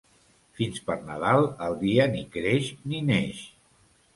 Fins 0.59 0.79
per 0.87 0.95
Nadal, 1.09 1.45
el 1.67 1.77
dia 1.83 2.07
ni 2.15 2.25
creix 2.39 2.73
ni 2.91 3.03
neix. 3.11 3.45